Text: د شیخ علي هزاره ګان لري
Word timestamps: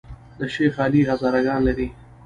د 0.39 0.39
شیخ 0.53 0.73
علي 0.85 1.01
هزاره 1.09 1.39
ګان 1.47 1.61
لري 1.67 1.87